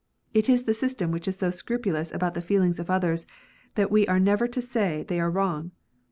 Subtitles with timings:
[0.33, 3.27] It is the system which is so scrupulous about the feelings of others,
[3.75, 5.73] that we are never to say they are wrong.